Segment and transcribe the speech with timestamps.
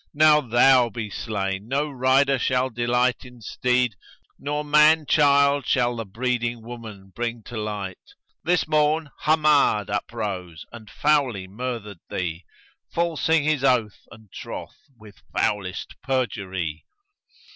[0.15, 5.95] Now thou be slain no rider shall delight in steed, * Nor man child shall
[5.95, 8.15] the breeding woman bring to light.
[8.43, 15.21] This morn Hammád uprose and foully murthered thee, * Falsing his oath and troth with
[15.37, 16.83] foulest perjury."